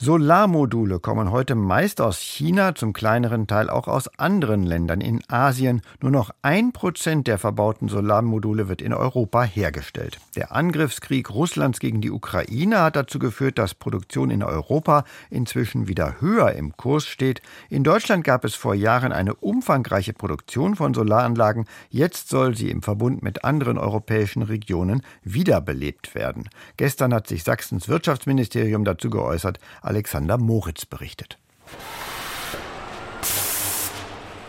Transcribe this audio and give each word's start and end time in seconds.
Solarmodule 0.00 1.00
kommen 1.00 1.32
heute 1.32 1.56
meist 1.56 2.00
aus 2.00 2.20
China, 2.20 2.76
zum 2.76 2.92
kleineren 2.92 3.48
Teil 3.48 3.68
auch 3.68 3.88
aus 3.88 4.06
anderen 4.16 4.62
Ländern 4.62 5.00
in 5.00 5.24
Asien. 5.26 5.82
Nur 6.00 6.12
noch 6.12 6.30
ein 6.40 6.72
Prozent 6.72 7.26
der 7.26 7.36
verbauten 7.36 7.88
Solarmodule 7.88 8.68
wird 8.68 8.80
in 8.80 8.94
Europa 8.94 9.42
hergestellt. 9.42 10.20
Der 10.36 10.54
Angriffskrieg 10.54 11.30
Russlands 11.30 11.80
gegen 11.80 12.00
die 12.00 12.12
Ukraine 12.12 12.80
hat 12.80 12.94
dazu 12.94 13.18
geführt, 13.18 13.58
dass 13.58 13.74
Produktion 13.74 14.30
in 14.30 14.44
Europa 14.44 15.02
inzwischen 15.30 15.88
wieder 15.88 16.20
höher 16.20 16.52
im 16.52 16.76
Kurs 16.76 17.04
steht. 17.04 17.42
In 17.68 17.82
Deutschland 17.82 18.22
gab 18.22 18.44
es 18.44 18.54
vor 18.54 18.76
Jahren 18.76 19.10
eine 19.10 19.34
umfangreiche 19.34 20.12
Produktion 20.12 20.76
von 20.76 20.94
Solaranlagen. 20.94 21.64
Jetzt 21.90 22.28
soll 22.28 22.56
sie 22.56 22.70
im 22.70 22.82
Verbund 22.82 23.24
mit 23.24 23.42
anderen 23.42 23.78
europäischen 23.78 24.42
Regionen 24.42 25.02
wiederbelebt 25.24 26.14
werden. 26.14 26.48
Gestern 26.76 27.12
hat 27.12 27.26
sich 27.26 27.42
Sachsens 27.42 27.88
Wirtschaftsministerium 27.88 28.84
dazu 28.84 29.10
geäußert. 29.10 29.58
Alexander 29.88 30.36
Moritz 30.36 30.84
berichtet. 30.84 31.38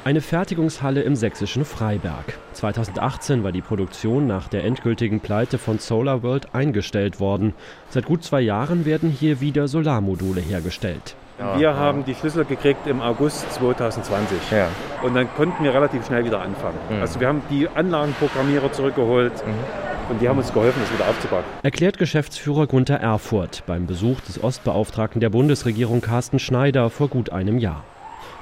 Eine 0.04 0.20
Fertigungshalle 0.20 1.02
im 1.02 1.16
sächsischen 1.16 1.64
Freiberg. 1.64 2.38
2018 2.52 3.44
war 3.44 3.54
die 3.54 3.62
Produktion 3.62 4.28
nach 4.28 4.50
der 4.50 4.66
endgültigen 4.66 5.22
Pleite 5.22 5.58
von 5.58 5.80
SolarWorld 5.80 6.54
eingestellt 6.54 7.22
worden. 7.22 7.54
Seit 7.90 8.06
gut 8.06 8.22
zwei 8.24 8.42
Jahren 8.42 8.84
werden 8.84 9.10
hier 9.10 9.40
wieder 9.40 9.70
Solarmodule 9.70 10.42
hergestellt. 10.42 11.16
Wir 11.56 11.74
haben 11.74 12.04
die 12.04 12.16
Schlüssel 12.16 12.44
gekriegt 12.44 12.86
im 12.86 13.00
August 13.00 13.50
2020. 13.54 14.52
Ja. 14.52 14.68
Und 15.04 15.14
dann 15.14 15.34
konnten 15.36 15.64
wir 15.64 15.74
relativ 15.74 16.06
schnell 16.06 16.26
wieder 16.26 16.42
anfangen. 16.42 16.78
Mhm. 16.90 17.00
Also 17.00 17.22
wir 17.22 17.30
haben 17.30 17.44
die 17.50 17.70
Anlagenprogrammierer 17.70 18.74
zurückgeholt. 18.74 19.32
Mhm. 19.48 19.99
Und 20.10 20.20
die 20.22 20.28
haben 20.28 20.40
uns 20.40 20.52
geholfen, 20.52 20.82
das 20.82 20.92
wieder 20.92 21.08
aufzubauen. 21.08 21.44
Erklärt 21.62 22.00
Geschäftsführer 22.00 22.66
Gunther 22.66 23.00
Erfurt 23.00 23.64
beim 23.68 23.86
Besuch 23.86 24.20
des 24.22 24.44
Ostbeauftragten 24.44 25.22
der 25.22 25.30
Bundesregierung 25.30 26.02
Carsten 26.02 26.40
Schneider 26.40 26.90
vor 26.90 27.10
gut 27.10 27.32
einem 27.32 27.60
Jahr. 27.60 27.84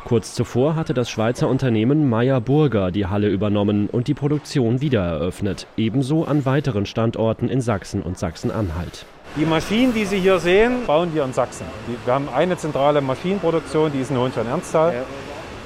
Kurz 0.06 0.34
zuvor 0.34 0.78
hatte 0.78 0.94
das 0.94 1.10
Schweizer 1.10 1.50
Unternehmen 1.50 2.08
Meyer 2.10 2.40
Burger 2.40 2.92
die 2.92 3.08
Halle 3.08 3.28
übernommen 3.28 3.90
und 3.92 4.08
die 4.08 4.14
Produktion 4.14 4.80
wiedereröffnet, 4.80 5.68
ebenso 5.76 6.24
an 6.24 6.46
weiteren 6.46 6.86
Standorten 6.86 7.50
in 7.50 7.60
Sachsen 7.60 8.02
und 8.02 8.18
Sachsen-Anhalt. 8.18 9.06
Die 9.36 9.46
Maschinen, 9.46 9.94
die 9.94 10.06
Sie 10.06 10.20
hier 10.20 10.40
sehen, 10.40 10.86
bauen 10.88 11.14
wir 11.14 11.26
in 11.26 11.34
Sachsen. 11.34 11.66
Wir 12.06 12.14
haben 12.14 12.30
eine 12.34 12.56
zentrale 12.56 13.02
Maschinenproduktion, 13.02 13.92
die 13.92 14.00
ist 14.00 14.10
in 14.10 14.18
Hohenstein-Ernsthal. 14.18 14.94
Ja. 14.94 15.02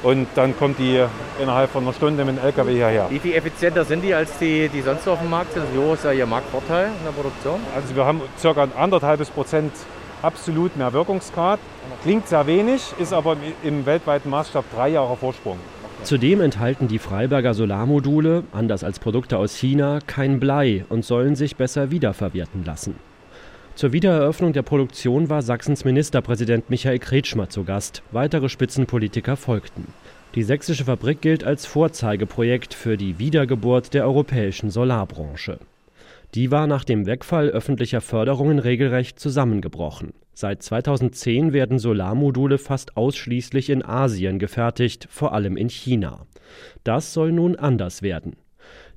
Und 0.04 0.28
dann 0.36 0.58
kommt 0.58 0.80
die 0.80 1.00
innerhalb 1.42 1.70
von 1.70 1.84
einer 1.84 1.94
Stunde 1.94 2.26
mit 2.26 2.38
dem 2.38 2.44
LKW 2.44 2.74
hierher. 2.74 3.08
Wie 3.10 3.20
viel 3.20 3.34
effizienter 3.36 3.86
sind 3.86 4.04
die 4.04 4.14
als 4.14 4.38
die, 4.40 4.68
die 4.70 4.82
sonst 4.82 5.08
auf 5.08 5.20
dem 5.20 5.30
Markt 5.30 5.54
sind? 5.54 5.64
Wie 5.74 5.78
hoch 5.78 5.94
ist 5.94 6.04
ja 6.04 6.12
Ihr 6.12 6.26
Marktvorteil 6.26 6.88
in 6.88 7.06
der 7.06 7.12
Produktion? 7.12 7.60
Also 7.76 7.96
wir 7.96 8.06
haben 8.06 8.22
ca. 8.42 8.68
anderthalbes 8.78 9.30
Prozent 9.30 9.72
absolut 10.24 10.76
mehr 10.76 10.92
Wirkungsgrad. 10.94 11.60
Klingt 12.04 12.28
sehr 12.28 12.48
wenig, 12.48 12.82
ist 13.00 13.14
aber 13.14 13.38
im 13.64 13.86
weltweiten 13.86 14.30
Maßstab 14.30 14.66
drei 14.76 14.90
Jahre 14.90 15.16
Vorsprung. 15.18 15.58
Zudem 16.04 16.42
enthalten 16.42 16.88
die 16.88 16.98
Freiberger 16.98 17.54
Solarmodule, 17.54 18.44
anders 18.52 18.84
als 18.84 18.98
Produkte 18.98 19.38
aus 19.38 19.56
China, 19.56 20.00
kein 20.08 20.40
Blei 20.40 20.84
und 20.90 21.06
sollen 21.06 21.36
sich 21.36 21.58
besser 21.58 21.92
wiederverwerten 21.92 22.66
lassen. 22.66 22.96
Zur 23.76 23.94
Wiedereröffnung 23.94 24.54
der 24.54 24.62
Produktion 24.62 25.30
war 25.30 25.42
Sachsens 25.42 25.86
Ministerpräsident 25.86 26.70
Michael 26.70 27.00
Kretschmer 27.00 27.50
zu 27.50 27.64
Gast. 27.64 28.04
Weitere 28.12 28.50
Spitzenpolitiker 28.50 29.38
folgten. 29.38 29.88
Die 30.36 30.44
sächsische 30.44 30.86
Fabrik 30.86 31.22
gilt 31.22 31.44
als 31.44 31.66
Vorzeigeprojekt 31.66 32.74
für 32.74 32.98
die 32.98 33.18
Wiedergeburt 33.18 33.94
der 33.94 34.06
europäischen 34.06 34.70
Solarbranche. 34.70 35.60
Die 36.36 36.52
war 36.52 36.68
nach 36.68 36.84
dem 36.84 37.06
Wegfall 37.06 37.50
öffentlicher 37.50 38.02
Förderungen 38.02 38.60
regelrecht 38.60 39.20
zusammengebrochen. 39.20 40.14
Seit 40.34 40.64
2010 40.64 41.52
werden 41.52 41.80
Solarmodule 41.80 42.58
fast 42.58 42.96
ausschließlich 42.96 43.70
in 43.70 43.84
Asien 43.84 44.40
gefertigt, 44.40 45.08
vor 45.10 45.34
allem 45.34 45.58
in 45.58 45.70
China. 45.70 46.26
Das 46.84 47.14
soll 47.14 47.32
nun 47.32 47.58
anders 47.58 48.02
werden. 48.02 48.38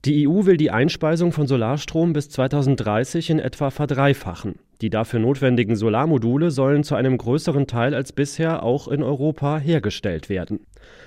Die 0.05 0.29
EU 0.29 0.45
will 0.45 0.59
die 0.59 0.71
Einspeisung 0.71 1.33
von 1.33 1.47
Solarstrom 1.47 2.13
bis 2.13 2.29
2030 2.29 3.31
in 3.31 3.39
etwa 3.39 3.71
verdreifachen. 3.71 4.57
Die 4.81 4.91
dafür 4.91 5.21
notwendigen 5.21 5.77
Solarmodule 5.77 6.51
sollen 6.51 6.83
zu 6.83 6.95
einem 6.95 7.17
größeren 7.17 7.67
Teil 7.67 7.95
als 7.95 8.13
bisher 8.13 8.63
auch 8.63 8.89
in 8.89 9.03
Europa 9.03 9.59
hergestellt 9.59 10.29
werden. 10.29 10.61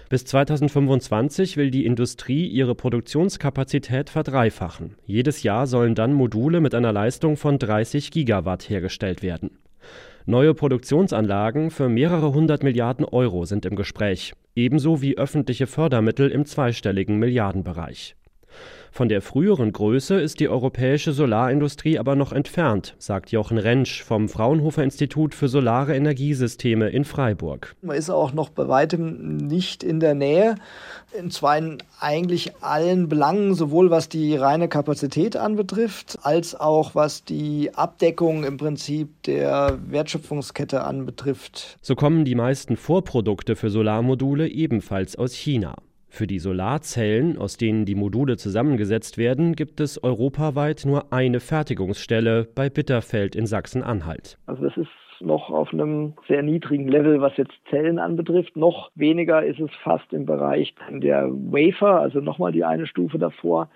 Bis 0.09 0.25
2025 0.25 1.57
will 1.57 1.69
die 1.69 1.85
Industrie 1.85 2.47
ihre 2.47 2.75
Produktionskapazität 2.75 4.09
verdreifachen. 4.09 4.95
Jedes 5.05 5.43
Jahr 5.43 5.67
sollen 5.67 5.95
dann 5.95 6.13
Module 6.13 6.61
mit 6.61 6.73
einer 6.73 6.93
Leistung 6.93 7.35
von 7.35 7.59
30 7.59 8.11
Gigawatt 8.11 8.69
hergestellt 8.69 9.21
werden. 9.21 9.57
Neue 10.25 10.53
Produktionsanlagen 10.53 11.71
für 11.71 11.87
mehrere 11.87 12.33
hundert 12.33 12.63
Milliarden 12.63 13.05
Euro 13.05 13.45
sind 13.45 13.65
im 13.65 13.75
Gespräch, 13.75 14.33
ebenso 14.55 15.01
wie 15.01 15.17
öffentliche 15.17 15.67
Fördermittel 15.67 16.29
im 16.29 16.45
zweistelligen 16.45 17.17
Milliardenbereich. 17.17 18.15
Von 18.97 19.09
der 19.09 19.21
früheren 19.21 19.73
Größe 19.73 20.19
ist 20.19 20.39
die 20.39 20.49
europäische 20.49 21.13
Solarindustrie 21.13 21.99
aber 21.99 22.15
noch 22.15 22.33
entfernt, 22.33 22.95
sagt 22.97 23.31
Jochen 23.31 23.59
Rentsch 23.59 24.01
vom 24.01 24.27
Fraunhofer 24.27 24.83
Institut 24.83 25.35
für 25.35 25.49
Solare 25.49 25.95
Energiesysteme 25.95 26.89
in 26.89 27.05
Freiburg. 27.05 27.75
Man 27.83 27.95
ist 27.95 28.09
auch 28.09 28.33
noch 28.33 28.49
bei 28.49 28.67
weitem 28.67 29.37
nicht 29.37 29.83
in 29.83 29.99
der 29.99 30.15
Nähe. 30.15 30.55
In 31.15 31.29
zwar 31.29 31.59
in 31.59 31.77
eigentlich 31.99 32.53
allen 32.61 33.07
Belangen, 33.07 33.53
sowohl 33.53 33.91
was 33.91 34.09
die 34.09 34.35
reine 34.35 34.67
Kapazität 34.67 35.37
anbetrifft, 35.37 36.17
als 36.23 36.59
auch 36.59 36.95
was 36.95 37.23
die 37.23 37.75
Abdeckung 37.75 38.45
im 38.45 38.57
Prinzip 38.57 39.09
der 39.25 39.77
Wertschöpfungskette 39.91 40.83
anbetrifft. 40.83 41.77
So 41.83 41.93
kommen 41.93 42.25
die 42.25 42.33
meisten 42.33 42.75
Vorprodukte 42.75 43.55
für 43.55 43.69
Solarmodule 43.69 44.47
ebenfalls 44.47 45.15
aus 45.15 45.35
China. 45.35 45.75
Für 46.09 46.25
die 46.25 46.39
Solarzellen, 46.39 47.37
aus 47.37 47.57
denen 47.57 47.85
die 47.85 47.95
Module 47.95 48.37
zusammengesetzt 48.37 49.17
werden, 49.17 49.55
gibt 49.55 49.79
es 49.79 50.03
europaweit 50.03 50.83
nur 50.85 51.11
eine 51.11 51.39
Fertigungsstelle 51.39 52.47
bei 52.55 52.69
Bitterfeld 52.69 53.35
in 53.35 53.45
Sachsen-Anhalt. 53.45 54.37
Also 54.45 54.63
das 54.63 54.77
ist 54.77 54.89
noch 55.19 55.49
auf 55.49 55.73
einem 55.73 56.13
sehr 56.27 56.43
niedrigen 56.43 56.87
Level, 56.87 57.21
was 57.21 57.35
jetzt 57.37 57.53
Zellen 57.69 57.99
anbetrifft. 57.99 58.55
Noch 58.55 58.91
weniger 58.95 59.43
ist 59.43 59.59
es 59.59 59.71
fast 59.83 60.11
im 60.13 60.25
Bereich 60.25 60.73
der 60.89 61.29
Wafer, 61.29 61.99
also 61.99 62.19
nochmal 62.19 62.51
die 62.51 62.63
eine 62.63 62.87
Stufe 62.87 63.17
davor. 63.17 63.69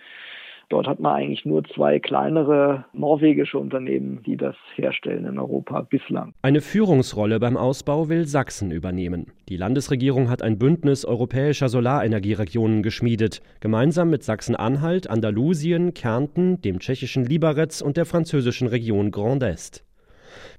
Dort 0.72 0.88
hat 0.88 1.02
man 1.02 1.16
eigentlich 1.16 1.44
nur 1.44 1.66
zwei 1.66 2.00
kleinere 2.00 2.86
norwegische 2.94 3.60
Unternehmen, 3.60 4.24
die 4.26 4.38
das 4.38 4.56
herstellen 4.76 5.26
in 5.26 5.38
Europa 5.38 5.82
bislang. 5.82 6.34
Eine 6.44 6.62
Führungsrolle 6.62 7.42
beim 7.42 7.58
Ausbau 7.58 8.08
will 8.08 8.26
Sachsen 8.26 8.72
übernehmen. 8.72 9.26
Die 9.50 9.58
Landesregierung 9.58 10.30
hat 10.30 10.42
ein 10.42 10.58
Bündnis 10.58 11.04
europäischer 11.04 11.68
Solarenergieregionen 11.68 12.84
geschmiedet, 12.84 13.42
gemeinsam 13.60 14.10
mit 14.10 14.24
Sachsen-Anhalt, 14.24 15.10
Andalusien, 15.10 15.94
Kärnten, 15.94 16.62
dem 16.62 16.80
tschechischen 16.80 17.26
Liberec 17.26 17.82
und 17.84 17.98
der 17.98 18.06
französischen 18.06 18.70
Region 18.70 19.12
Grand 19.12 19.44
Est. 19.44 19.84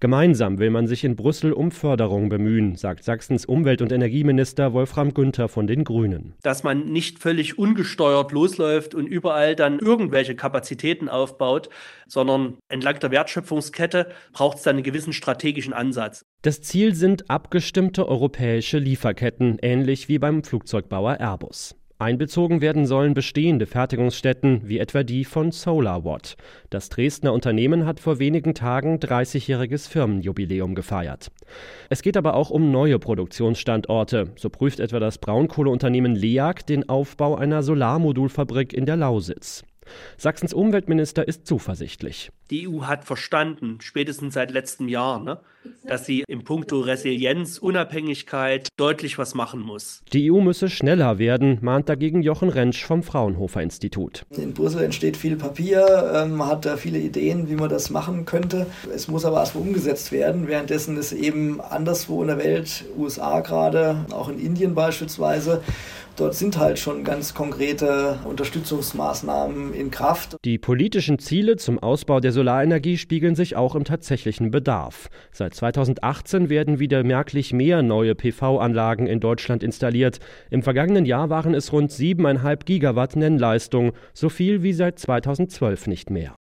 Gemeinsam 0.02 0.58
will 0.58 0.70
man 0.70 0.88
sich 0.88 1.04
in 1.04 1.14
Brüssel 1.14 1.52
um 1.52 1.70
Förderung 1.70 2.28
bemühen, 2.28 2.74
sagt 2.74 3.04
Sachsens 3.04 3.46
Umwelt- 3.46 3.82
und 3.82 3.92
Energieminister 3.92 4.72
Wolfram 4.72 5.14
Günther 5.14 5.46
von 5.46 5.68
den 5.68 5.84
Grünen. 5.84 6.34
Dass 6.42 6.64
man 6.64 6.86
nicht 6.86 7.20
völlig 7.20 7.56
ungesteuert 7.56 8.32
losläuft 8.32 8.96
und 8.96 9.06
überall 9.06 9.54
dann 9.54 9.78
irgendwelche 9.78 10.34
Kapazitäten 10.34 11.08
aufbaut, 11.08 11.68
sondern 12.08 12.58
entlang 12.68 12.98
der 12.98 13.12
Wertschöpfungskette 13.12 14.08
braucht 14.32 14.56
es 14.56 14.64
dann 14.64 14.74
einen 14.74 14.82
gewissen 14.82 15.12
strategischen 15.12 15.72
Ansatz. 15.72 16.24
Das 16.42 16.62
Ziel 16.62 16.96
sind 16.96 17.30
abgestimmte 17.30 18.08
europäische 18.08 18.78
Lieferketten, 18.78 19.58
ähnlich 19.62 20.08
wie 20.08 20.18
beim 20.18 20.42
Flugzeugbauer 20.42 21.20
Airbus. 21.20 21.76
Einbezogen 22.02 22.60
werden 22.60 22.86
sollen 22.86 23.14
bestehende 23.14 23.66
Fertigungsstätten 23.66 24.68
wie 24.68 24.78
etwa 24.78 25.02
die 25.02 25.24
von 25.24 25.52
SolarWatt. 25.52 26.36
Das 26.68 26.88
Dresdner 26.88 27.32
Unternehmen 27.32 27.86
hat 27.86 28.00
vor 28.00 28.18
wenigen 28.18 28.54
Tagen 28.54 28.98
30-jähriges 28.98 29.88
Firmenjubiläum 29.88 30.74
gefeiert. 30.74 31.30
Es 31.88 32.02
geht 32.02 32.16
aber 32.16 32.34
auch 32.34 32.50
um 32.50 32.70
neue 32.70 32.98
Produktionsstandorte. 32.98 34.32
So 34.36 34.50
prüft 34.50 34.80
etwa 34.80 35.00
das 35.00 35.18
Braunkohleunternehmen 35.18 36.14
LEAG 36.14 36.66
den 36.68 36.88
Aufbau 36.88 37.36
einer 37.36 37.62
Solarmodulfabrik 37.62 38.72
in 38.72 38.84
der 38.84 38.96
Lausitz. 38.96 39.64
Sachsens 40.16 40.54
Umweltminister 40.54 41.26
ist 41.26 41.46
zuversichtlich. 41.46 42.30
Die 42.52 42.68
EU 42.68 42.82
hat 42.82 43.04
verstanden, 43.06 43.78
spätestens 43.80 44.34
seit 44.34 44.50
letztem 44.50 44.86
Jahr, 44.86 45.18
ne, 45.18 45.38
dass 45.86 46.04
sie 46.04 46.22
im 46.28 46.44
Puncto 46.44 46.80
Resilienz, 46.80 47.56
Unabhängigkeit 47.56 48.68
deutlich 48.76 49.16
was 49.16 49.34
machen 49.34 49.60
muss. 49.60 50.02
Die 50.12 50.30
EU 50.30 50.42
müsse 50.42 50.68
schneller 50.68 51.18
werden, 51.18 51.60
mahnt 51.62 51.88
dagegen 51.88 52.20
Jochen 52.20 52.50
Rentsch 52.50 52.84
vom 52.84 53.02
Fraunhofer 53.02 53.62
Institut. 53.62 54.26
In 54.36 54.52
Brüssel 54.52 54.82
entsteht 54.82 55.16
viel 55.16 55.36
Papier, 55.36 56.12
ähm, 56.14 56.36
man 56.36 56.48
hat 56.48 56.66
da 56.66 56.76
viele 56.76 56.98
Ideen, 56.98 57.48
wie 57.48 57.54
man 57.54 57.70
das 57.70 57.88
machen 57.88 58.26
könnte. 58.26 58.66
Es 58.94 59.08
muss 59.08 59.24
aber 59.24 59.38
erstmal 59.38 59.64
umgesetzt 59.64 60.12
werden, 60.12 60.46
währenddessen 60.46 60.98
ist 60.98 61.12
eben 61.12 61.58
anderswo 61.62 62.20
in 62.20 62.28
der 62.28 62.38
Welt, 62.38 62.84
USA 62.98 63.40
gerade, 63.40 64.04
auch 64.10 64.28
in 64.28 64.38
Indien 64.38 64.74
beispielsweise, 64.74 65.62
Dort 66.16 66.34
sind 66.34 66.58
halt 66.58 66.78
schon 66.78 67.04
ganz 67.04 67.32
konkrete 67.32 68.18
Unterstützungsmaßnahmen 68.24 69.72
in 69.72 69.90
Kraft. 69.90 70.36
Die 70.44 70.58
politischen 70.58 71.18
Ziele 71.18 71.56
zum 71.56 71.78
Ausbau 71.78 72.20
der 72.20 72.32
Solarenergie 72.42 72.98
spiegeln 72.98 73.36
sich 73.36 73.54
auch 73.54 73.76
im 73.76 73.84
tatsächlichen 73.84 74.50
Bedarf. 74.50 75.10
Seit 75.30 75.54
2018 75.54 76.50
werden 76.50 76.80
wieder 76.80 77.04
merklich 77.04 77.52
mehr 77.52 77.82
neue 77.82 78.16
PV-Anlagen 78.16 79.06
in 79.06 79.20
Deutschland 79.20 79.62
installiert. 79.62 80.18
Im 80.50 80.64
vergangenen 80.64 81.04
Jahr 81.04 81.30
waren 81.30 81.54
es 81.54 81.72
rund 81.72 81.92
7,5 81.92 82.64
Gigawatt 82.64 83.14
Nennleistung, 83.14 83.92
so 84.12 84.28
viel 84.28 84.64
wie 84.64 84.72
seit 84.72 84.98
2012 84.98 85.86
nicht 85.86 86.10
mehr. 86.10 86.34